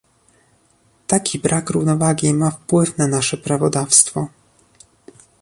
[1.07, 4.27] Taki brak równowagi ma wpływ na nasze prawodawstwo